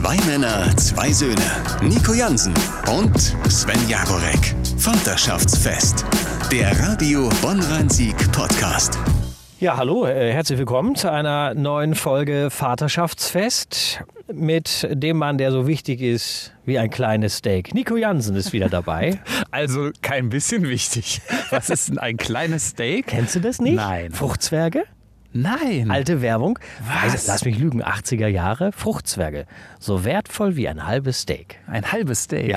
[0.00, 1.36] Zwei Männer, zwei Söhne.
[1.82, 2.54] Nico Jansen
[2.90, 3.18] und
[3.50, 4.54] Sven Jagorek.
[4.78, 6.06] Vaterschaftsfest.
[6.50, 8.98] Der Radio Bonn-Rhein-Sieg Podcast.
[9.58, 14.00] Ja, hallo, äh, herzlich willkommen zu einer neuen Folge Vaterschaftsfest
[14.32, 17.74] mit dem Mann, der so wichtig ist wie ein kleines Steak.
[17.74, 19.20] Nico Jansen ist wieder dabei.
[19.52, 21.20] Also kein bisschen wichtig.
[21.50, 23.08] Was ist denn ein kleines Steak?
[23.08, 23.74] Kennst du das nicht?
[23.74, 24.12] Nein.
[24.12, 24.84] Fruchtzwerge?
[25.32, 25.90] Nein.
[25.90, 26.58] Alte Werbung.
[26.86, 27.14] Was?
[27.14, 28.72] Weiß- Lass mich lügen, 80er Jahre.
[28.72, 29.46] Fruchtzwerge.
[29.78, 31.58] So wertvoll wie ein halbes Steak.
[31.68, 32.56] Ein halbes Steak.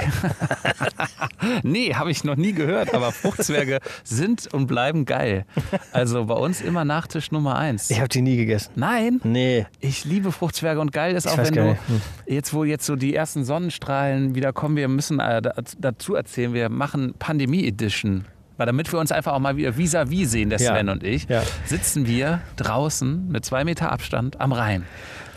[1.64, 5.46] nee, habe ich noch nie gehört, aber Fruchtzwerge sind und bleiben geil.
[5.92, 7.90] Also bei uns immer Nachtisch Nummer eins.
[7.90, 8.72] Ich habe die nie gegessen.
[8.76, 9.20] Nein.
[9.24, 9.66] Nee.
[9.80, 11.72] Ich liebe Fruchtzwerge und geil ist Ich auch, wenn du.
[11.72, 12.02] Hm.
[12.26, 16.54] jetzt, wo jetzt so die ersten Sonnenstrahlen wieder kommen, wir müssen äh, da- dazu erzählen,
[16.54, 18.26] wir machen Pandemie Edition.
[18.58, 20.76] Weil damit wir uns einfach auch mal wieder vis-à-vis sehen, der Ja.
[20.76, 21.42] Sven und ich, Ja.
[21.66, 24.84] sitzen wir draußen mit zwei Meter Abstand am Rhein.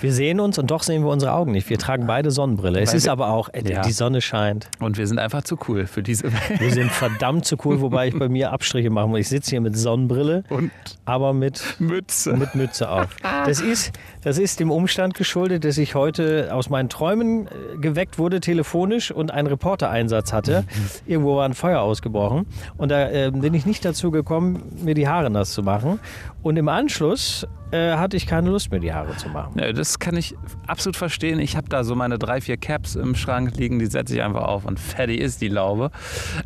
[0.00, 1.70] Wir sehen uns und doch sehen wir unsere Augen nicht.
[1.70, 2.80] Wir tragen beide Sonnenbrille.
[2.80, 3.82] Es Weil ist aber auch, äh, Ja.
[3.82, 4.68] die Sonne scheint.
[4.78, 6.60] Und wir sind einfach zu cool für diese Welt.
[6.60, 9.20] Wir sind verdammt zu cool, wobei ich bei mir Abstriche machen muss.
[9.20, 10.70] Ich sitze hier mit Sonnenbrille, Und
[11.04, 12.35] aber mit Mütze.
[12.35, 13.09] mit Mütze auf.
[13.46, 18.18] Das ist, das ist dem Umstand geschuldet, dass ich heute aus meinen Träumen äh, geweckt
[18.18, 20.65] wurde, telefonisch und einen Reportereinsatz hatte.
[21.07, 25.07] Irgendwo war ein Feuer ausgebrochen und da äh, bin ich nicht dazu gekommen, mir die
[25.09, 26.01] Haare nass zu machen.
[26.42, 29.59] Und im Anschluss äh, hatte ich keine Lust mehr, die Haare zu machen.
[29.59, 30.34] Ja, das kann ich
[30.66, 31.40] absolut verstehen.
[31.40, 34.42] Ich habe da so meine drei, vier Caps im Schrank liegen, die setze ich einfach
[34.42, 35.90] auf und fertig ist die Laube.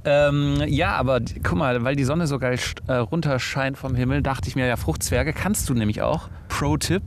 [0.04, 4.48] Ähm, ja, aber guck mal, weil die Sonne so geil äh, runterscheint vom Himmel, dachte
[4.48, 7.02] ich mir, ja, Fruchtzwerge kannst du nämlich auch, Pro-Tipp,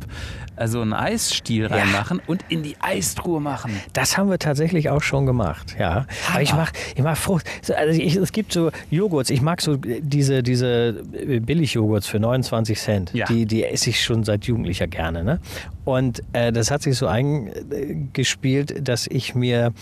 [0.55, 3.71] also einen Eisstiel reinmachen und in die Eistruhe machen.
[3.93, 6.07] Das haben wir tatsächlich auch schon gemacht, ja.
[6.31, 7.45] Aber ich mag, ich mag Frucht.
[7.75, 9.29] Also ich, es gibt so Joghurts.
[9.29, 13.13] Ich mag so diese, diese Billigjoghurts für 29 Cent.
[13.13, 13.25] Ja.
[13.25, 15.23] Die, die esse ich schon seit Jugendlicher gerne.
[15.23, 15.39] Ne?
[15.85, 19.73] Und äh, das hat sich so eingespielt, dass ich mir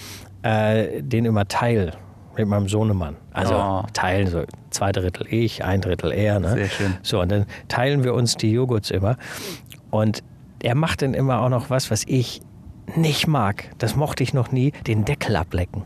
[0.44, 1.94] äh, den immer teile
[2.42, 3.16] mit meinem Sohnemann.
[3.32, 3.84] Also Oh.
[3.94, 6.40] teilen, so zwei Drittel ich, ein Drittel er.
[6.40, 6.54] Ne?
[6.54, 6.94] Sehr schön.
[7.02, 9.18] So, und dann teilen wir uns die Joghurts immer.
[9.90, 10.24] Und
[10.62, 12.42] er macht dann immer auch noch was, was ich
[12.96, 13.70] nicht mag.
[13.78, 15.84] Das mochte ich noch nie, den Deckel ablecken.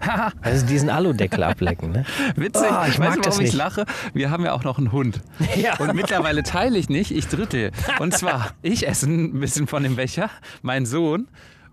[0.40, 1.92] Also diesen Aludeckel ablecken.
[1.92, 2.04] Ne?
[2.34, 3.54] Witzig, Oh, ich weißt mag das warum ich nicht.
[3.54, 3.84] lache?
[4.14, 5.20] Wir haben ja auch noch einen Hund.
[5.56, 5.76] Ja.
[5.78, 7.70] Und mittlerweile teile ich nicht, ich drittel.
[7.98, 10.30] Und zwar, ich esse ein bisschen von dem Becher,
[10.62, 11.28] mein Sohn,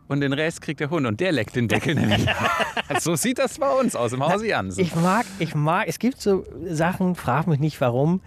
[0.07, 1.05] und den Rest kriegt der Hund.
[1.05, 2.25] Und der leckt den Deckel nämlich.
[2.99, 4.81] so sieht das bei uns aus, im Hause Jansen.
[4.81, 8.21] Ich mag, ich mag, es gibt so Sachen, frag mich nicht warum,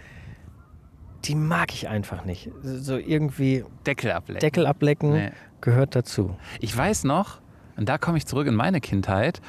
[1.25, 2.51] die mag ich einfach nicht.
[2.63, 4.41] So irgendwie Deckel ablecken.
[4.41, 5.31] Deckel ablecken Nee.
[5.61, 6.37] gehört dazu.
[6.61, 7.41] Ich weiß noch,
[7.77, 9.41] und da komme ich zurück in meine Kindheit,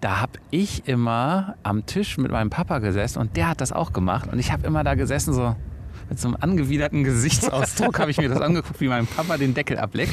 [0.00, 3.92] da habe ich immer am Tisch mit meinem Papa gesessen und der hat das auch
[3.92, 4.28] gemacht.
[4.30, 5.56] Und ich habe immer da gesessen, so
[6.08, 9.78] mit so einem angewiderten Gesichtsausdruck habe ich mir das angeguckt, wie mein Papa den Deckel
[9.78, 10.12] ableckt.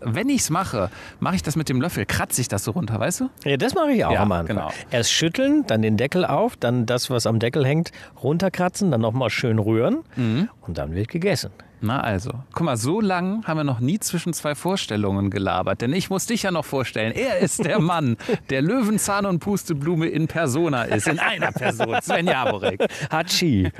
[0.00, 0.90] Wenn ich es mache,
[1.20, 3.30] mache ich das mit dem Löffel, kratze ich das so runter, weißt du?
[3.44, 4.56] Ja, das mache ich auch Ja, am Anfang.
[4.56, 4.70] genau.
[4.90, 7.90] Erst schütteln, dann den Deckel auf, dann das, was am Deckel hängt,
[8.22, 10.48] runterkratzen, dann nochmal schön rühren Mhm.
[10.62, 11.50] und dann wird gegessen.
[11.86, 15.82] Na also, guck mal, so lang haben wir noch nie zwischen zwei Vorstellungen gelabert.
[15.82, 18.16] Denn ich muss dich ja noch vorstellen, er ist der Mann,
[18.48, 22.80] der Löwenzahn und Pusteblume in Persona ist, in einer Person, Sven Jaborek.
[23.10, 23.70] Hatschi.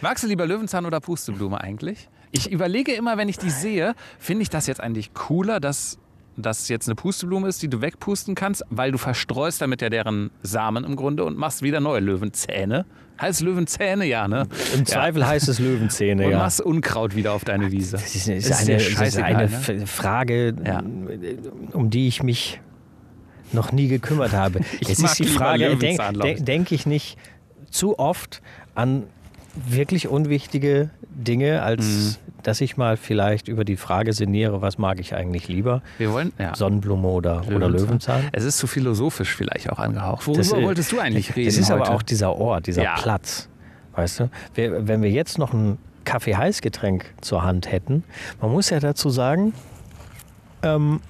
[0.00, 2.08] Magst du lieber Löwenzahn oder Pusteblume eigentlich?
[2.32, 5.98] Ich überlege immer, wenn ich die sehe, finde ich das jetzt eigentlich cooler, dass
[6.36, 10.30] das jetzt eine Pusteblume ist, die du wegpusten kannst, weil du verstreust damit ja deren
[10.42, 12.86] Samen im Grunde und machst wieder neue Löwenzähne.
[13.20, 14.46] Heißt Löwenzähne, ja, ne?
[14.74, 16.38] Im Zweifel heißt es Löwenzähne, Und ja.
[16.38, 17.98] machst Unkraut wieder auf deine Wiese.
[17.98, 19.86] Das ist, ist, Ist eine, das ist eine ne?
[19.86, 20.82] Frage, Ja.
[21.72, 22.60] um die ich mich
[23.52, 24.60] noch nie gekümmert habe.
[24.80, 27.18] Jetzt ist die Frage, denke denk ich nicht
[27.70, 28.40] zu oft
[28.74, 29.04] an
[29.54, 32.16] wirklich unwichtige Dinge, als Mhm.
[32.42, 35.82] dass ich mal vielleicht über die Frage sinniere, was mag ich eigentlich lieber?
[35.98, 36.54] Wir wollen, ja.
[36.54, 37.54] Sonnenblume oder Löwenzahn.
[37.56, 38.24] Oder Löwenzahn?
[38.32, 40.26] Es ist zu philosophisch vielleicht auch angehaucht.
[40.26, 41.82] Worüber Das, wolltest du eigentlich reden Das ist heute?
[41.82, 42.94] aber auch dieser Ort, dieser Ja.
[42.94, 43.48] Platz.
[43.94, 44.30] Weißt du?
[44.54, 48.04] Wir, wenn wir jetzt noch ein Kaffee-Heißgetränk zur Hand hätten,
[48.40, 49.52] man muss ja dazu sagen,
[50.62, 51.00] ähm,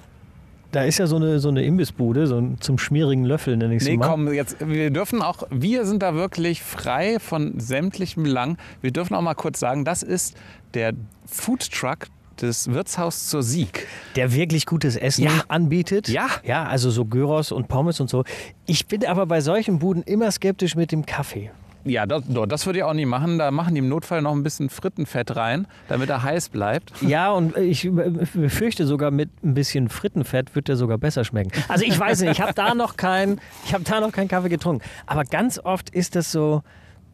[0.71, 3.81] da ist ja so eine, so eine Imbissbude, so ein, zum schmierigen Löffel, nenne ich
[3.81, 4.07] es Nee, mal.
[4.09, 8.57] komm, jetzt, wir dürfen auch, wir sind da wirklich frei von sämtlichem Belang.
[8.81, 10.35] Wir dürfen auch mal kurz sagen, das ist
[10.73, 10.93] der
[11.25, 12.07] Foodtruck
[12.41, 13.87] des Wirtshaus zur Sieg.
[14.15, 15.31] Der wirklich gutes Essen Ja.
[15.47, 16.07] anbietet.
[16.07, 16.27] Ja.
[16.43, 18.23] Ja, also so Gyros und Pommes und so.
[18.65, 21.51] Ich bin aber bei solchen Buden immer skeptisch mit dem Kaffee.
[21.83, 23.37] Ja, das, das würde ich auch nicht machen.
[23.37, 26.91] Da machen die im Notfall noch ein bisschen Frittenfett rein, damit er heiß bleibt.
[27.01, 31.51] Ja, und ich befürchte sogar, mit ein bisschen Frittenfett wird der sogar besser schmecken.
[31.67, 34.49] Also ich weiß nicht, ich habe da noch kein, ich habe da noch keinen Kaffee
[34.49, 34.83] getrunken.
[35.07, 36.61] Aber ganz oft ist das so.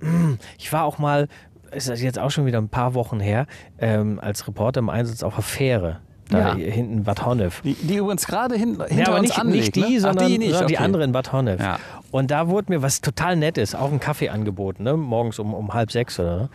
[0.01, 1.27] mm, Ich war auch mal,
[1.71, 3.45] ist das jetzt auch schon wieder ein paar Wochen her,
[3.79, 5.99] ähm, als Reporter im Einsatz auf der Fähre
[6.29, 6.55] Da Ja.
[6.55, 7.61] hinten Bad Honnef.
[7.61, 9.99] Die, die übrigens gerade hin, hinter Ja, aber uns nicht, anlegt, nicht die, ne?
[10.01, 10.49] sondern Ach, die, nicht.
[10.51, 10.83] sondern die okay.
[10.83, 11.61] andere in Bad Honnef.
[11.61, 11.79] Ja.
[12.11, 14.95] Und da wurde mir was total Nettes, auch ein Kaffee angeboten, ne?
[14.97, 16.49] morgens um, um halb sechs oder so.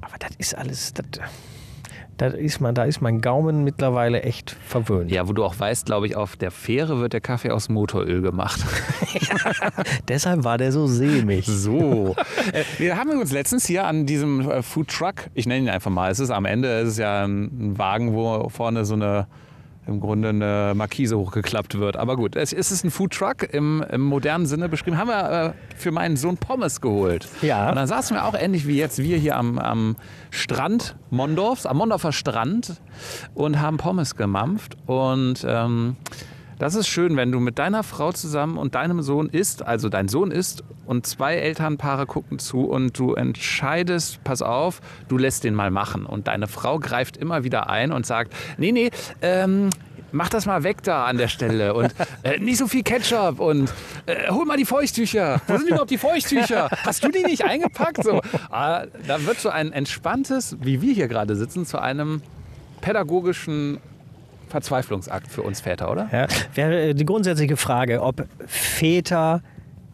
[0.00, 1.06] Aber das ist alles, das,
[2.18, 5.10] das ist man, da ist mein Gaumen mittlerweile echt verwöhnt.
[5.10, 8.20] Ja, wo du auch weißt, glaube ich, auf der Fähre wird der Kaffee aus Motoröl
[8.22, 8.60] gemacht.
[10.08, 11.46] Deshalb war der so sämig.
[11.46, 12.16] So.
[12.52, 15.90] Äh, Wir haben uns letztens hier an diesem äh, Food Truck, ich nenne ihn einfach
[15.90, 19.26] mal, es ist am Ende, es ist ja ein ein Wagen, wo vorne so eine
[19.88, 21.96] im Grunde eine Markise hochgeklappt wird.
[21.96, 24.98] Aber gut, es es ist ein Food Truck im, im modernen Sinne beschrieben.
[24.98, 27.26] Haben wir äh, für meinen Sohn Pommes geholt.
[27.42, 27.70] Ja.
[27.70, 29.96] Und dann saßen wir auch ähnlich wie jetzt wir hier am, am
[30.30, 32.80] Strand Mondorfs, am Mondorfer Strand
[33.34, 34.76] und haben Pommes gemampft.
[34.86, 35.96] Und ähm,
[36.58, 40.08] das ist schön, wenn du mit deiner Frau zusammen und deinem Sohn isst, also dein
[40.08, 45.54] Sohn isst und zwei Elternpaare gucken zu und du entscheidest, pass auf, du lässt den
[45.54, 46.04] mal machen.
[46.04, 48.90] Und deine Frau greift immer wieder ein und sagt, nee, nee,
[49.22, 49.70] ähm,
[50.10, 53.72] mach das mal weg da an der Stelle und äh, nicht so viel Ketchup und
[54.06, 55.40] äh, hol mal die Feuchttücher.
[55.46, 56.68] Wo sind überhaupt die Feuchttücher?
[56.84, 58.02] Hast du die nicht eingepackt?
[58.02, 58.20] So,
[58.50, 62.22] ah, da wird so ein entspanntes, wie wir hier gerade sitzen, zu einem
[62.80, 63.78] pädagogischen
[64.48, 66.08] Verzweiflungsakt für uns Väter, oder?
[66.12, 69.42] Ja, wäre die grundsätzliche Frage, ob Väter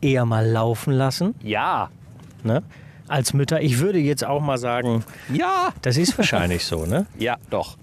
[0.00, 1.90] eher mal laufen lassen Ja.
[2.42, 2.62] ne,
[3.08, 3.60] als Mütter.
[3.60, 5.70] Ich würde jetzt auch mal sagen, Ja.
[5.82, 6.86] das ist wahrscheinlich so.
[6.86, 7.06] Ne?
[7.18, 7.76] Ja, doch.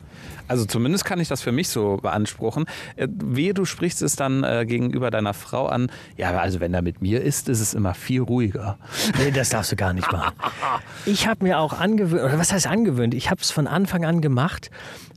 [0.48, 2.66] Also zumindest kann ich das für mich so beanspruchen.
[2.98, 5.90] Äh, Wehe, du sprichst es dann äh, gegenüber deiner Frau an.
[6.18, 8.78] Ja, also wenn er mit mir ist, ist es immer viel ruhiger.
[9.18, 10.34] Nee, das darfst du gar nicht machen.
[11.06, 13.14] Ich habe mir auch angewöhnt, oder was heißt angewöhnt?
[13.14, 14.70] Ich habe es von Anfang an gemacht,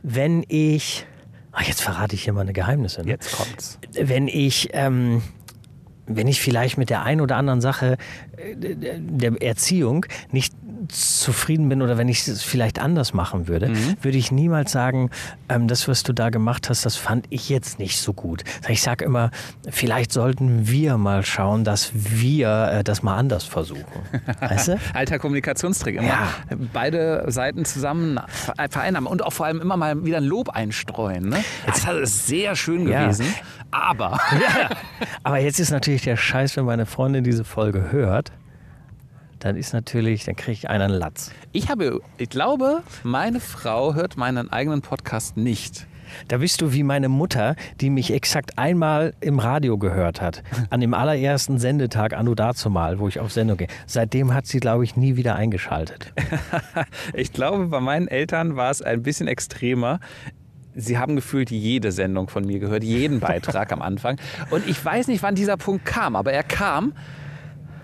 [0.02, 1.04] wenn ich,
[1.54, 3.02] ach, jetzt verrate ich hier meine Geheimnisse.
[3.02, 3.08] Ne?
[3.08, 3.78] Jetzt kommt's.
[3.92, 5.22] Wenn ich, ähm,
[6.06, 7.96] wenn ich vielleicht mit der einen oder anderen Sache
[8.36, 10.54] äh, der Erziehung nicht
[10.88, 13.72] zufrieden bin oder wenn ich es vielleicht anders machen würde,
[14.02, 15.08] würde ich niemals sagen,
[15.48, 18.44] ähm, das, was du da gemacht hast, das fand ich jetzt nicht so gut.
[18.68, 19.30] Ich sage immer,
[19.70, 23.84] vielleicht sollten wir mal schauen, dass wir äh, das mal anders versuchen.
[24.40, 24.78] Weißt du?
[24.92, 25.96] Alter Kommunikationstrick.
[25.96, 26.28] Immer Ja.
[26.72, 31.30] beide Seiten zusammen ver- vereinnahmen und auch vor allem immer mal wieder ein Lob einstreuen.
[31.30, 31.42] Ne?
[31.66, 33.04] Das ist sehr schön Ja.
[33.04, 33.26] gewesen.
[33.70, 34.68] Aber Ja.
[35.22, 38.32] Aber jetzt ist natürlich der Scheiß, wenn meine Freundin diese Folge hört,
[39.38, 41.31] dann ist natürlich, dann kriege ich einen Latz.
[41.52, 45.87] ich habe, ich glaube, meine Frau hört meinen eigenen Podcast nicht.
[46.29, 50.43] Da bist du wie meine Mutter, die mich exakt einmal im Radio gehört hat.
[50.70, 53.69] An dem allerersten Sendetag, anno dazumal, wo ich auf Sendung gehe.
[53.87, 56.12] Seitdem hat sie, glaube ich, nie wieder eingeschaltet.
[57.12, 60.00] Ich glaube, bei meinen Eltern war es ein bisschen extremer.
[60.76, 64.19] Sie haben gefühlt jede Sendung von mir gehört, jeden Beitrag am Anfang.
[64.50, 66.93] Und ich weiß nicht, wann dieser Punkt kam, aber er kam.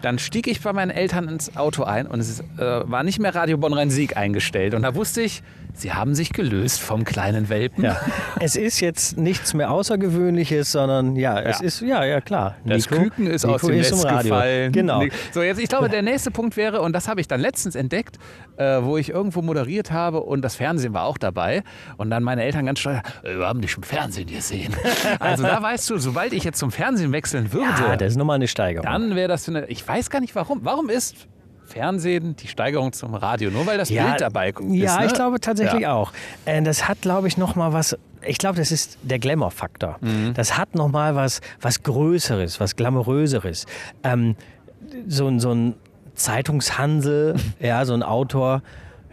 [0.03, 3.35] Dann stieg ich bei meinen Eltern ins Auto ein und es äh, war nicht mehr
[3.35, 4.73] Radio Bonn-Rhein-Sieg eingestellt.
[4.75, 5.43] Und da wusste ich,
[5.75, 7.85] sie haben sich gelöst vom kleinen Welpen.
[7.85, 7.97] Ja.
[8.41, 11.65] Es ist jetzt nichts mehr Außergewöhnliches, sondern ja, es Ja.
[11.67, 12.57] ist, ja, ja klar.
[12.65, 14.73] Das Küken ist aus dem ist Netz gefallen.
[14.73, 15.03] Genau.
[15.33, 18.19] So, jetzt, ich glaube, der nächste Punkt wäre, und das habe ich dann letztens entdeckt,
[18.57, 21.63] äh, wo ich irgendwo moderiert habe und das Fernsehen war auch dabei.
[21.97, 24.75] Und dann meine Eltern ganz stolz, äh, wir haben dich im Fernsehen gesehen.
[25.21, 28.37] also da weißt du, sobald ich jetzt zum Fernsehen wechseln würde, Ja, das ist nochmal
[28.37, 28.85] eine Steigerung.
[28.87, 29.67] dann wäre das für eine.
[29.67, 30.61] Ich weiß gar nicht warum.
[30.63, 31.15] Warum ist
[31.71, 33.51] Fernsehen die Steigerung zum Radio?
[33.51, 34.61] Nur weil das ja, Bild dabei ist.
[34.71, 35.07] Ja, ne?
[35.07, 35.95] ich glaube tatsächlich Ja.
[35.95, 36.13] auch.
[36.45, 37.97] Äh, Das hat, glaube ich, noch mal was.
[38.27, 39.97] Ich glaube, das ist der Glamour-Faktor.
[40.01, 40.35] Mhm.
[40.35, 43.65] Das hat noch mal was, was Größeres, was Glamouröseres.
[44.03, 44.37] Ähm,
[45.09, 45.75] so, ein- so ein
[46.15, 48.63] Zeitungshansel, ja, so ein Autor.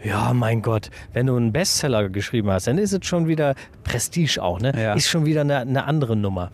[0.04, 4.40] Ja, mein Gott, wenn du einen Bestseller geschrieben hast, dann ist es schon wieder Prestige
[4.40, 4.72] auch, ne?
[4.80, 4.94] Ja.
[4.94, 6.50] Ist schon wieder eine, eine andere Nummer.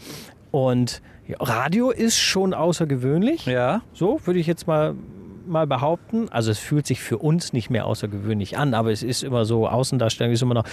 [0.51, 1.03] Und
[1.41, 3.45] Radio ist schon außergewöhnlich.
[3.47, 3.83] Ja.
[3.93, 4.95] So würde ich jetzt mal,
[5.47, 6.29] mal behaupten.
[6.31, 9.69] Also es fühlt sich für uns nicht mehr außergewöhnlich an, aber es ist immer so,
[9.69, 10.65] Außendarstellung ist immer noch.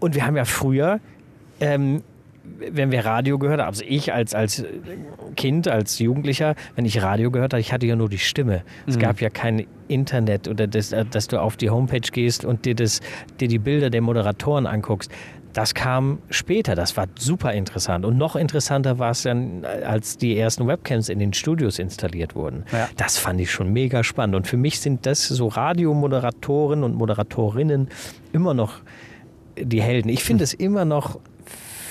[0.00, 1.00] Und wir haben ja früher,
[1.60, 2.02] ähm,
[2.58, 4.64] wenn wir Radio gehört haben, also ich als, als
[5.36, 8.62] Kind, als Jugendlicher, wenn ich Radio gehört habe, ich hatte ja nur die Stimme.
[8.86, 12.74] Es gab ja kein Internet oder das, dass du auf die Homepage gehst und dir,
[12.74, 13.00] das,
[13.40, 15.10] dir die Bilder der Moderatoren anguckst.
[15.54, 18.04] Das kam später, das war super interessant.
[18.04, 22.64] Und noch interessanter war es dann, als die ersten Webcams in den Studios installiert wurden.
[22.72, 22.88] Ja.
[22.96, 24.34] Das fand ich schon mega spannend.
[24.34, 27.88] Und für mich sind das so Radiomoderatoren und Moderatorinnen
[28.32, 28.80] immer noch
[29.56, 30.08] die Helden.
[30.08, 31.20] Ich finde es immer noch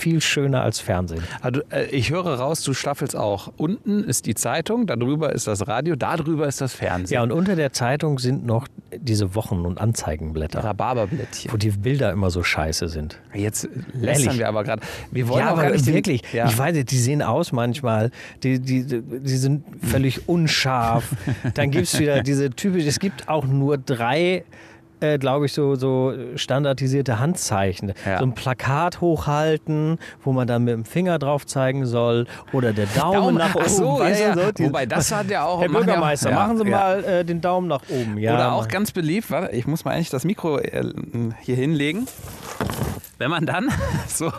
[0.03, 1.23] viel schöner als Fernsehen.
[1.39, 3.53] Also, äh, ich höre raus, du staffelst auch.
[3.55, 7.15] Unten ist die Zeitung, darüber ist das Radio, darüber ist das Fernsehen.
[7.15, 11.53] Ja, und unter der Zeitung sind noch diese Wochen- und Anzeigenblätter, Rhabarberblättchen.
[11.53, 13.17] wo die Bilder immer so scheiße sind.
[13.33, 14.81] Jetzt lästern wir aber gerade.
[15.11, 16.47] Wir wollen ja, auch aber gar nicht wirklich, Ja.
[16.47, 18.11] ich weiß nicht, die sehen aus manchmal,
[18.43, 21.15] die, die, die sind völlig unscharf.
[21.53, 24.43] Dann gibt es wieder diese typische, es gibt auch nur drei
[25.03, 27.93] äh, glaube ich, so, so standardisierte Handzeichen.
[28.05, 28.19] Ja.
[28.19, 32.85] So ein Plakat hochhalten, wo man dann mit dem Finger drauf zeigen soll oder der
[32.87, 33.65] Daumen, Daumen, nach oben.
[33.65, 34.51] ach so, weißt ja, ja.
[34.57, 37.67] so Wobei, das hat ja auch- Herr Bürgermeister, ja, machen Sie mal äh, den Daumen
[37.67, 38.17] nach oben.
[38.17, 40.83] Oder auch ganz beliebt, warte, ich muss mal eigentlich das Mikro äh,
[41.41, 42.07] hier hinlegen.
[43.23, 43.69] Wenn man dann
[44.09, 44.33] so,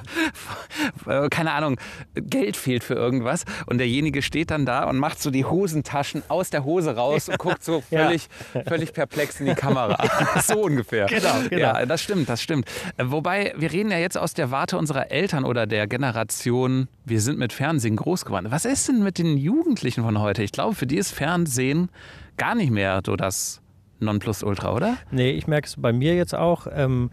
[1.06, 1.78] äh, keine Ahnung,
[2.14, 6.50] Geld fehlt für irgendwas und derjenige steht dann da und macht so die Hosentaschen aus
[6.50, 8.04] der Hose raus und guckt so Ja.
[8.04, 8.28] völlig,
[8.68, 9.96] völlig perplex in die Kamera.
[10.42, 11.06] so ungefähr.
[11.06, 11.58] Genau, genau.
[11.62, 12.68] Ja, das stimmt, das stimmt.
[13.02, 17.38] Wobei, wir reden ja jetzt aus der Warte unserer Eltern oder der Generation, wir sind
[17.38, 18.48] mit Fernsehen groß geworden.
[18.50, 20.42] Was ist denn mit den Jugendlichen von heute?
[20.42, 21.88] Ich glaube, für die ist Fernsehen
[22.36, 23.62] gar nicht mehr so das
[24.00, 24.98] Nonplusultra, oder?
[25.10, 26.66] Nee, ich merke es bei mir jetzt auch.
[26.70, 27.10] Ähm,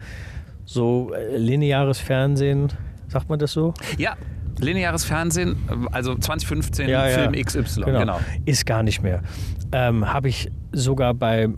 [0.64, 2.68] so äh, lineares Fernsehen,
[3.08, 3.74] sagt man das so?
[3.98, 4.14] Ja,
[4.58, 5.56] lineares Fernsehen,
[5.92, 8.20] also 2015 Film XY, genau.
[8.44, 9.22] Ist gar nicht mehr.
[9.72, 11.48] Ähm, Habe ich sogar bei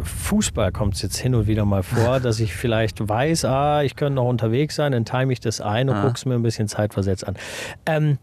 [0.00, 3.94] Fußball kommt es jetzt hin und wieder mal vor, dass ich vielleicht weiß, ah, ich
[3.96, 6.02] könnte noch unterwegs sein, dann time ich das ein und Ah.
[6.02, 7.36] gucke es mir ein bisschen zeitversetzt an.
[7.86, 8.18] Ähm,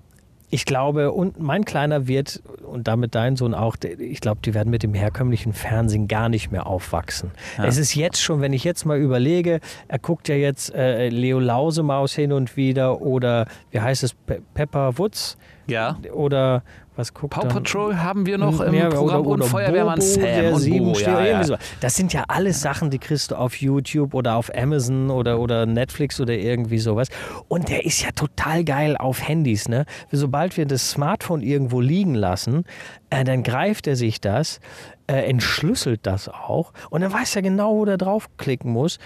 [0.51, 4.69] ich glaube, und mein Kleiner wird, und damit dein Sohn auch, ich glaube, die werden
[4.69, 7.31] mit dem herkömmlichen Fernsehen gar nicht mehr aufwachsen.
[7.57, 11.39] Es ist jetzt schon, wenn ich jetzt mal überlege, er guckt ja jetzt äh, Leo
[11.39, 15.97] Lausemaus hin und wieder oder wie heißt es, Pe Pepper Woods Ja.
[16.13, 16.63] oder
[17.01, 17.51] was guckt Paw dann?
[17.51, 20.99] Patrol haben wir noch im Ja, Programm und Feuerwehrmann Bobo, Sam und Bobo.
[20.99, 21.43] Ja, ja.
[21.43, 21.55] so.
[21.79, 25.65] Das sind ja alles Sachen, die kriegst du auf YouTube oder auf Amazon oder, oder
[25.65, 27.07] Netflix oder irgendwie sowas.
[27.47, 29.67] Und der ist ja total geil auf Handys.
[29.67, 29.85] Ne?
[30.11, 32.65] Sobald wir das Smartphone irgendwo liegen lassen,
[33.09, 34.59] äh, dann greift er sich das,
[35.07, 38.99] äh, entschlüsselt das auch und dann weiß er genau, wo er draufklicken muss.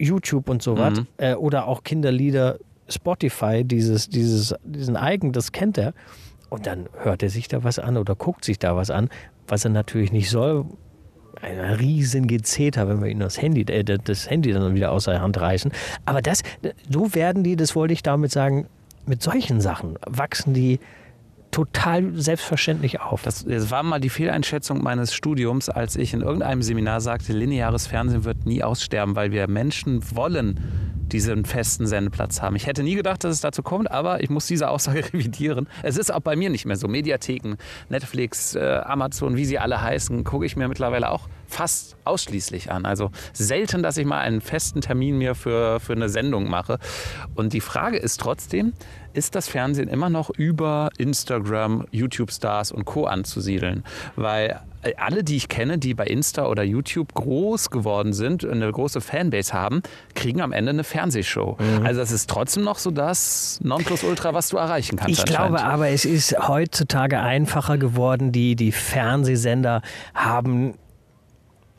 [0.00, 1.02] YouTube und sowas.
[1.16, 5.92] Äh, oder auch Kinderlieder, Spotify, dieses, dieses, diesen Eigen, das kennt er.
[6.50, 9.08] Und dann hört er sich da was an oder guckt sich da was an,
[9.46, 10.64] was er natürlich nicht soll.
[11.40, 15.20] Ein riesen Gezeter, wenn wir ihm das Handy, äh, das Handy dann wieder aus der
[15.20, 15.70] Hand reißen.
[16.04, 16.42] Aber das,
[16.88, 18.66] so werden die, das wollte ich damit sagen,
[19.06, 20.80] mit solchen Sachen wachsen die
[21.50, 23.22] total selbstverständlich auf.
[23.22, 27.86] Das, das war mal die Fehleinschätzung meines Studiums, als ich in irgendeinem Seminar sagte, lineares
[27.86, 30.60] Fernsehen wird nie aussterben, weil wir Menschen wollen
[31.12, 32.56] diesen festen Sendeplatz haben.
[32.56, 35.68] Ich hätte nie gedacht, dass es dazu kommt, aber ich muss diese Aussage revidieren.
[35.82, 36.88] Es ist auch bei mir nicht mehr so.
[36.88, 37.56] Mediatheken,
[37.88, 42.84] Netflix, äh, Amazon, wie sie alle heißen, gucke ich mir mittlerweile auch fast ausschließlich an.
[42.84, 46.78] Also selten, dass ich mal einen festen Termin mir für, für eine Sendung mache.
[47.34, 48.74] Und die Frage ist trotzdem,
[49.18, 53.04] ist das Fernsehen immer noch über Instagram, YouTube-Stars und Co.
[53.04, 53.84] anzusiedeln?
[54.16, 58.70] Weil äh, alle, die ich kenne, die bei Insta oder YouTube groß geworden sind, eine
[58.70, 59.82] große Fanbase haben,
[60.14, 61.56] kriegen am Ende eine Fernsehshow.
[61.82, 65.18] Also das ist trotzdem noch so das Nonplusultra, was du erreichen kannst.
[65.18, 68.30] Ich glaube aber, es ist heutzutage einfacher geworden.
[68.30, 69.82] Die, die Fernsehsender
[70.14, 70.74] haben,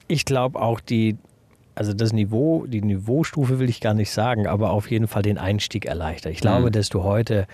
[0.07, 1.17] ich glaube auch die,
[1.79, 5.37] also das Niveau, die Niveaustufe will ich gar nicht sagen, aber auf jeden Fall den
[5.37, 6.33] Einstieg erleichtert.
[6.33, 6.71] Ich glaube, Mhm.
[6.73, 7.47] dass du heute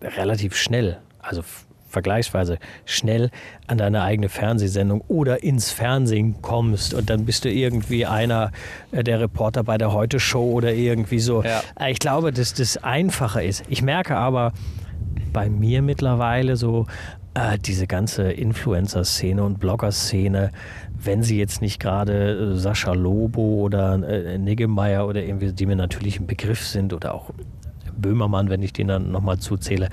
[0.00, 1.42] relativ schnell, also
[1.88, 3.30] vergleichsweise schnell
[3.66, 8.52] an deine eigene Fernsehsendung oder ins Fernsehen kommst und dann bist du irgendwie einer
[8.92, 11.42] äh, der Reporter bei der Heute Show oder irgendwie so.
[11.42, 11.62] Ja.
[11.78, 13.64] Äh, Ich glaube, dass das einfacher ist.
[13.68, 14.52] Ich merke aber
[15.32, 16.86] bei mir mittlerweile so
[17.34, 20.50] äh, diese ganze Influencer-Szene und Blogger-Szene,
[21.04, 25.76] wenn sie jetzt nicht gerade äh, Sascha Lobo oder äh, Niggemeier oder irgendwie, die mir
[25.76, 27.30] natürlich ein Begriff sind oder auch
[27.96, 29.88] Böhmermann, wenn ich den dann nochmal zuzähle.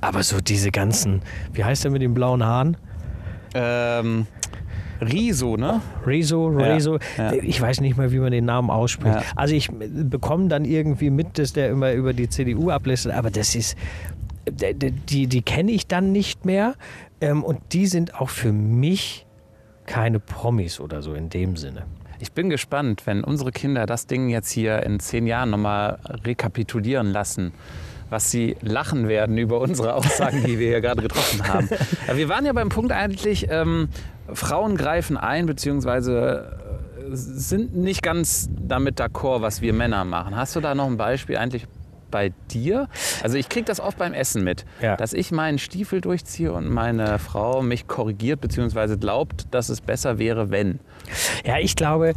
[0.00, 2.76] Aber so diese ganzen, wie heißt der mit den blauen Haaren?
[3.54, 4.26] Ähm,
[5.00, 5.80] Riso, ne?
[6.06, 6.98] Rezo, Ja, Rezo.
[7.18, 7.32] ja.
[7.32, 9.16] Ich weiß nicht mehr, wie man den Namen ausspricht.
[9.16, 9.22] Ja.
[9.36, 13.54] Also ich bekomme dann irgendwie mit, dass der immer über die CDU ablistet, aber das
[13.54, 13.76] ist,
[14.48, 16.74] d- d- die, die kenne ich dann nicht mehr
[17.20, 19.26] ähm, und die sind auch für mich
[19.92, 21.82] keine Promis oder so in dem Sinne.
[22.18, 27.12] Ich bin gespannt, wenn unsere Kinder das Ding jetzt hier in zehn Jahren nochmal rekapitulieren
[27.12, 27.52] lassen,
[28.08, 31.68] was sie lachen werden über unsere Aussagen, die wir hier gerade getroffen haben.
[32.08, 33.90] Aber wir waren ja beim Punkt eigentlich, ähm,
[34.32, 36.58] Frauen greifen ein, beziehungsweise
[36.98, 40.34] äh, sind nicht ganz damit d'accord, was wir Männer machen.
[40.34, 41.66] Hast du da noch ein Beispiel eigentlich
[42.12, 42.86] bei dir?
[43.24, 44.96] Also ich kriege das oft beim Essen mit, Ja.
[44.96, 50.20] dass ich meinen Stiefel durchziehe und meine Frau mich korrigiert, beziehungsweise glaubt, dass es besser
[50.20, 50.78] wäre, wenn.
[51.44, 52.12] Ja, ich glaube,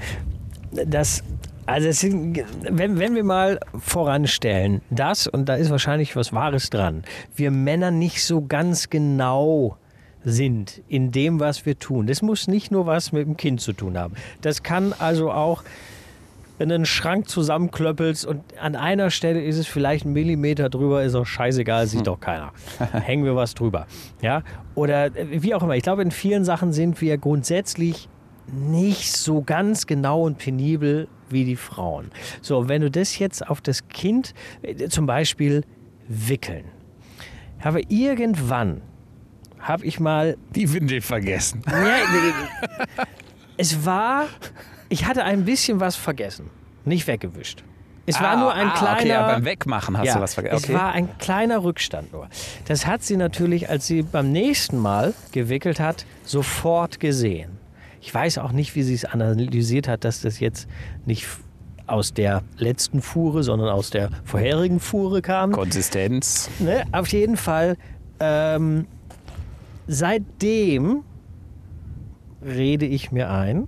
[0.86, 1.24] dass.
[1.68, 7.04] Also sind, wenn, wenn wir mal voranstellen, das, und da ist wahrscheinlich was Wahres dran,
[7.36, 9.76] wir Männer nicht so ganz genau
[10.24, 12.06] sind in dem, was wir tun.
[12.06, 14.14] Das muss nicht nur was mit dem Kind zu tun haben.
[14.42, 15.64] Das kann also auch,
[16.58, 21.04] wenn du einen Schrank zusammenklöppelst und an einer Stelle ist es vielleicht ein Millimeter drüber,
[21.04, 22.52] ist auch scheißegal, sieht doch keiner.
[22.94, 23.88] Hängen wir was drüber.
[24.22, 24.44] Ja?
[24.74, 25.76] Oder äh, wie auch immer.
[25.76, 28.08] Ich glaube, in vielen Sachen sind wir grundsätzlich
[28.52, 32.12] nicht so ganz genau und penibel wie die Frauen.
[32.42, 35.64] So, wenn du das jetzt auf das Kind, äh, zum Beispiel
[36.08, 36.66] wickeln,
[37.60, 38.82] habe irgendwann,
[39.60, 41.64] habe ich mal Die Windel vergessen.
[41.68, 43.04] ja,
[43.58, 44.28] es war,
[44.90, 46.50] ich hatte ein bisschen was vergessen,
[46.86, 47.64] nicht weggewischt.
[48.08, 49.00] Es war Ah, nur ein ah, kleiner.
[49.00, 50.56] Okay, aber beim Wegmachen hast ja, du was vergessen.
[50.58, 50.74] Es Okay.
[50.76, 52.28] war ein kleiner Rückstand nur.
[52.68, 57.58] Das hat sie natürlich, als sie beim nächsten Mal gewickelt hat, sofort gesehen.
[58.02, 60.68] Ich weiß auch nicht, wie sie es analysiert hat, dass das jetzt
[61.08, 61.26] nicht
[61.88, 65.52] aus der letzten Fuhre, sondern aus der vorherigen Fuhre kam.
[65.52, 66.48] Konsistenz.
[66.60, 66.84] Ne?
[66.92, 67.76] Auf jeden Fall,
[68.20, 68.86] ähm,
[69.88, 71.04] seitdem
[72.44, 73.68] rede ich mir ein,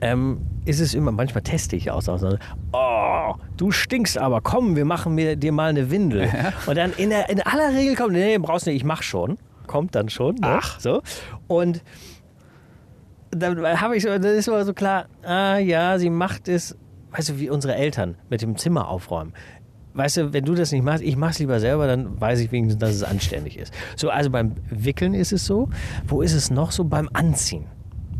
[0.00, 5.14] ähm, ist es immer, manchmal teste ich aus, oh, du stinkst aber, komm, wir machen
[5.14, 6.28] mir, dir mal eine Windel.
[6.66, 9.38] Und dann in, der, in aller Regel kommt, nee, brauchst nicht, ich mach schon.
[9.66, 10.36] Kommt dann schon.
[10.36, 10.58] Ne?
[10.60, 10.80] Ach.
[10.80, 11.02] So.
[11.46, 11.82] Und
[13.30, 16.76] dann habe ich so, dann ist immer so klar, ah ja, sie macht es,
[17.10, 19.34] weißt du, wie unsere Eltern mit dem Zimmer aufräumen.
[19.94, 22.78] Weißt du, wenn du das nicht machst, ich mach's lieber selber, dann weiß ich wenigstens,
[22.78, 23.74] dass es anständig ist.
[23.96, 25.68] So, also beim Wickeln ist es so.
[26.06, 26.84] Wo ist es noch so?
[26.84, 27.66] Beim Anziehen.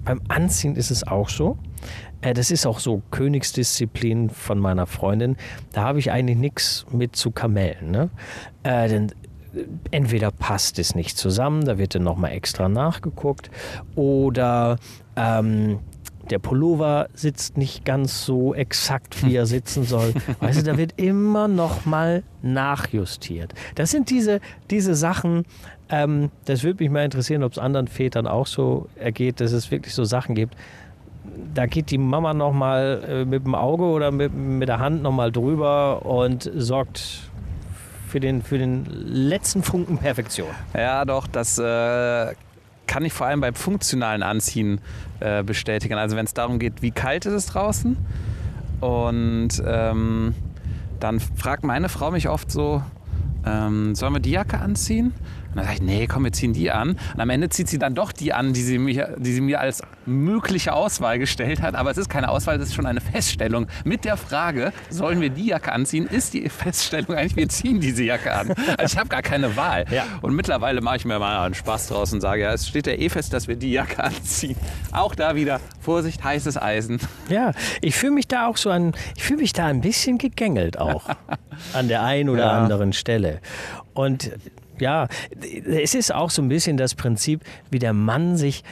[0.09, 1.59] Beim Anziehen ist es auch so.
[2.23, 5.37] Äh, das ist auch so Königsdisziplin von meiner Freundin.
[5.73, 7.91] Da habe ich eigentlich nichts mit zu kamellen.
[7.91, 8.09] Ne?
[8.63, 9.13] Äh, denn
[9.91, 13.51] entweder passt es nicht zusammen, da wird dann nochmal extra nachgeguckt,
[13.97, 14.79] oder
[15.15, 15.81] ähm,
[16.31, 20.15] der Pullover sitzt nicht ganz so exakt, wie er sitzen soll.
[20.41, 23.53] Weißt du, da wird immer nochmal nachjustiert.
[23.75, 25.45] Das sind diese, diese Sachen,
[25.91, 29.71] ähm, das würde mich mal interessieren, ob es anderen Vätern auch so ergeht, dass es
[29.71, 30.55] wirklich so Sachen gibt,
[31.55, 35.33] da geht die Mama nochmal äh, mit dem Auge oder mit, mit der Hand nochmal
[35.33, 37.31] drüber und sorgt
[38.09, 40.49] für den, für den letzten Funken Perfektion.
[40.75, 42.35] Ja, doch, das äh,
[42.87, 44.81] kann ich vor allem beim funktionalen Anziehen
[45.21, 45.95] äh, bestätigen.
[45.95, 47.97] Also wenn es darum geht, wie kalt ist es draußen
[48.81, 50.35] und ähm,
[51.01, 52.83] dann fragt meine Frau mich oft so,
[53.47, 55.13] ähm, sollen wir die Jacke anziehen?
[55.51, 56.91] Und dann sage ich, nee, komm, wir ziehen die an.
[57.15, 59.61] Und am Ende zieht sie dann doch die an, die sie, mir, die sie mir
[59.61, 61.75] als mögliche Auswahl gestellt hat.
[61.75, 63.67] Aber es ist keine Auswahl, das ist schon eine Feststellung.
[63.85, 68.05] Mit der Frage, sollen wir die Jacke anziehen, ist die Feststellung eigentlich, wir ziehen diese
[68.05, 68.53] Jacke an.
[68.77, 69.85] Also ich habe gar keine Wahl.
[69.91, 70.05] Ja.
[70.23, 72.93] Und mittlerweile mache ich mir mal einen Spaß draus und sage, ja, es steht ja
[72.93, 74.57] eh fest, dass wir die Jacke anziehen.
[74.93, 77.01] Auch da wieder, Vorsicht, heißes Eisen.
[77.31, 80.79] Ja, ich fühle mich da auch so an, ich fühle mich da ein bisschen gegängelt
[80.79, 81.05] auch
[81.73, 82.51] an der einen oder Ja.
[82.63, 83.41] anderen Stelle.
[83.95, 84.31] Und
[84.81, 85.09] ja,
[85.65, 88.65] es ist auch so ein bisschen das Prinzip, wie der Mann sich,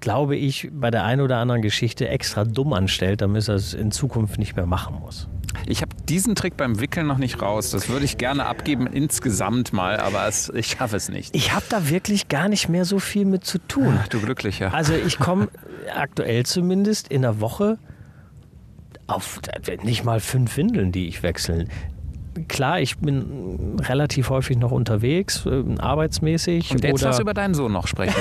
[0.00, 3.90] glaube ich, bei der einen oder anderen Geschichte extra dumm anstellt, damit er es in
[3.90, 5.28] Zukunft nicht mehr machen muss.
[5.66, 7.70] Ich habe diesen Trick beim Wickeln noch nicht raus.
[7.70, 11.34] Das würde ich gerne abgeben insgesamt mal, aber es, ich schaffe es nicht.
[11.34, 13.98] Ich habe da wirklich gar nicht mehr so viel mit zu tun.
[14.10, 14.74] Du Glücklicher.
[14.74, 15.48] Also ich komme
[15.94, 17.78] aktuell zumindest in der Woche
[19.06, 19.40] auf
[19.82, 21.68] nicht mal fünf Windeln, die ich wechseln.
[22.48, 26.70] Klar, ich bin relativ häufig noch unterwegs, äh, arbeitsmäßig.
[26.72, 28.14] Und jetzt darfst du über deinen Sohn noch sprechen.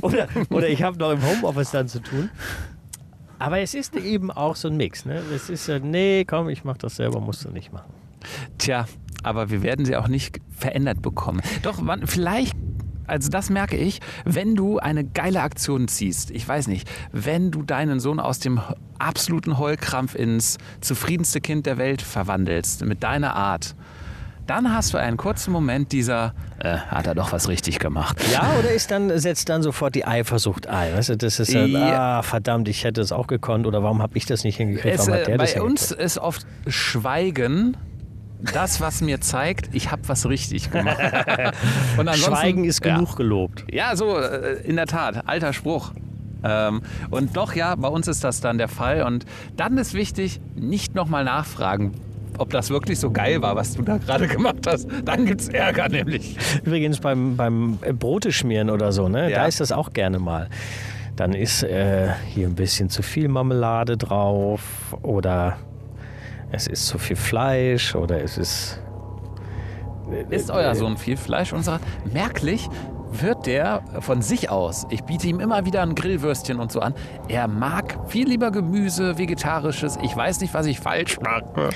[0.00, 2.30] oder, oder ich habe noch im Homeoffice dann zu tun.
[3.38, 5.04] Aber es ist eben auch so ein Mix.
[5.04, 5.20] Ne?
[5.34, 7.92] Es ist ja, nee, komm, ich mache das selber, musst du nicht machen.
[8.58, 8.86] Tja,
[9.22, 11.42] aber wir werden sie auch nicht verändert bekommen.
[11.62, 12.56] Doch, man, vielleicht,
[13.06, 17.62] also das merke ich, wenn du eine geile Aktion ziehst, ich weiß nicht, wenn du
[17.62, 18.60] deinen Sohn aus dem
[18.98, 23.74] absoluten Heulkrampf ins zufriedenste Kind der Welt verwandelst, mit deiner Art,
[24.46, 28.18] dann hast du einen kurzen Moment dieser, äh, hat er doch was richtig gemacht.
[28.30, 30.94] Ja, oder ist dann, setzt dann sofort die Eifersucht ein?
[30.94, 32.18] Weißt du, das ist ja, Ja.
[32.18, 34.94] ah, verdammt, ich hätte es auch gekonnt oder warum habe ich das nicht hingekriegt?
[35.00, 36.04] Es, Warum hat äh, der das bei uns hingekriegt?
[36.06, 37.76] ist oft Schweigen
[38.40, 40.98] das, was mir zeigt, ich habe was richtig gemacht.
[41.96, 42.94] Und ansonsten- Schweigen ist Ja.
[42.96, 43.64] genug gelobt.
[43.72, 45.92] Ja, so äh, in der Tat, alter Spruch.
[46.46, 49.02] Ähm, und doch, ja, bei uns ist das dann der Fall.
[49.04, 49.24] Und
[49.56, 51.92] dann ist wichtig, nicht nochmal nachfragen,
[52.36, 54.86] ob das wirklich so geil war, was du da gerade gemacht hast.
[55.06, 56.36] Dann gibt's Ärger nämlich.
[56.62, 59.30] Übrigens beim, beim Brote schmieren oder so, ne?
[59.30, 59.38] Ja.
[59.38, 60.50] da ist das auch gerne mal.
[61.16, 65.56] Dann ist äh, hier ein bisschen zu viel Marmelade drauf oder
[66.54, 68.80] es ist zu viel Fleisch oder es ist.
[70.30, 72.68] Ist euer Sohn viel Fleisch sagt, merklich
[73.20, 76.94] wird der von sich aus, ich biete ihm immer wieder ein Grillwürstchen und so an,
[77.28, 81.44] er mag viel lieber Gemüse, Vegetarisches, ich weiß nicht, was ich falsch mache.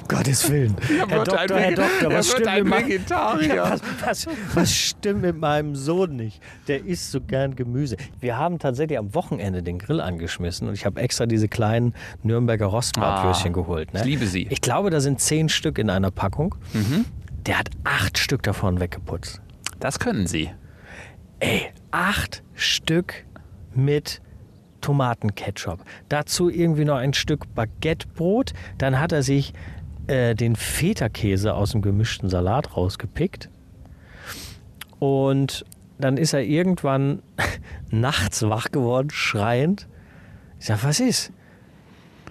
[0.00, 0.76] Um Gottes Willen.
[1.08, 3.54] Herr wird Doktor, ein Herr Doktor, was stimmt, ein mit meinem- Vegetarier.
[3.54, 6.40] Ja, was, was, was stimmt mit meinem Sohn nicht?
[6.68, 7.96] Der isst so gern Gemüse.
[8.20, 12.66] Wir haben tatsächlich am Wochenende den Grill angeschmissen und ich habe extra diese kleinen Nürnberger
[12.66, 13.94] Rostbratwürstchen Ah, geholt.
[13.94, 14.00] Ne?
[14.00, 14.44] ich liebe sie.
[14.46, 14.50] Mhm.
[14.52, 16.54] Ich glaube, da sind zehn Stück in einer Packung.
[17.46, 19.40] Der hat acht Stück davon weggeputzt.
[19.80, 20.50] Das können sie.
[21.40, 23.24] Ey, acht Stück
[23.74, 24.20] mit
[24.82, 25.80] Tomatenketchup.
[26.08, 28.52] Dazu irgendwie noch ein Stück Baguettebrot.
[28.78, 29.52] Dann hat er sich
[30.06, 33.48] äh, den Feta-Käse aus dem gemischten Salat rausgepickt.
[34.98, 35.64] Und
[35.98, 37.22] dann ist er irgendwann
[37.90, 39.88] nachts wach geworden, schreiend.
[40.58, 41.32] Ich sag, was ist?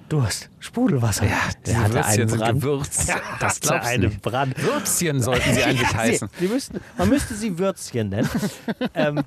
[0.10, 1.26] Durst, Sprudelwasser.
[1.26, 2.62] Ja, der hatte Würstchen einen Brand.
[2.62, 3.08] Gewürzt.
[3.10, 4.22] Der Das glaubst einen nicht.
[4.22, 4.62] Brand.
[4.62, 6.30] Würstchen sollten sie eigentlich Ja, heißen.
[6.40, 8.30] Sie, müssten, man müsste sie Würzchen nennen.
[8.96, 9.22] ähm,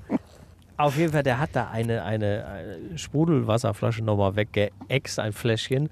[0.77, 5.89] auf jeden Fall, der hat da eine, eine, eine Sprudelwasserflasche nochmal weggeext, ein Fläschchen.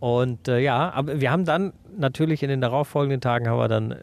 [0.00, 3.92] Und äh, ja, aber wir haben dann natürlich in den darauffolgenden Tagen haben wir dann
[3.92, 3.96] äh,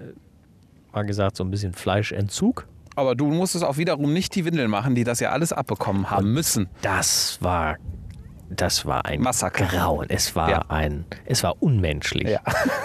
[0.93, 2.67] mal gesagt, so ein bisschen Fleischentzug.
[2.95, 6.33] Aber du musstest auch wiederum nicht die Windeln machen, die das ja alles abbekommen haben
[6.33, 6.67] müssen.
[6.81, 7.77] Das war,
[8.55, 9.65] das war ein Massaker.
[9.65, 10.05] Grauen.
[10.09, 10.65] Es war Ja.
[10.69, 12.27] ein, es war unmenschlich.
[12.29, 12.39] Ja.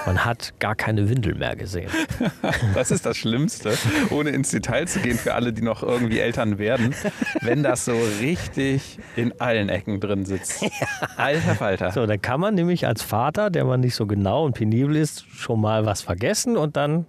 [0.07, 1.91] Man hat gar keine Windel mehr gesehen.
[2.75, 3.73] Das ist das Schlimmste,
[4.11, 6.95] ohne ins Detail zu gehen für alle, die noch irgendwie Eltern werden,
[7.41, 10.65] wenn das so richtig in allen Ecken drin sitzt.
[11.17, 11.91] Alter Falter.
[11.93, 15.25] So, dann kann man nämlich als Vater, der man nicht so genau und penibel ist,
[15.31, 17.07] schon mal was vergessen und dann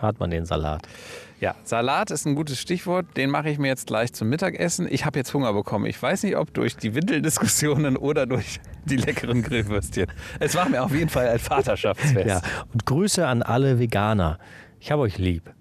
[0.00, 0.82] hat man den Salat.
[1.40, 3.16] Ja, Salat ist ein gutes Stichwort.
[3.16, 4.86] Den mache ich mir jetzt gleich zum Mittagessen.
[4.90, 5.86] Ich habe jetzt Hunger bekommen.
[5.86, 10.06] Ich weiß nicht, ob durch die Windeldiskussionen oder durch die leckeren Grillwürstchen.
[10.40, 12.26] Es war mir auf jeden Fall ein Vaterschaftsfest.
[12.26, 12.40] Ja,
[12.72, 14.38] und Grüße an alle Veganer.
[14.80, 15.52] Ich habe euch lieb.